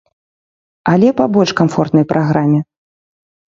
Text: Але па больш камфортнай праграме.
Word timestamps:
Але 0.93 1.11
па 1.19 1.27
больш 1.37 1.53
камфортнай 1.61 2.05
праграме. 2.15 2.65